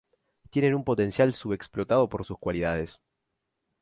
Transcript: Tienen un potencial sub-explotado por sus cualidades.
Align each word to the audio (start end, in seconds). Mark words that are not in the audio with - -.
Tienen 0.49 0.73
un 0.73 0.83
potencial 0.83 1.35
sub-explotado 1.35 2.09
por 2.09 2.25
sus 2.25 2.39
cualidades. 2.39 2.99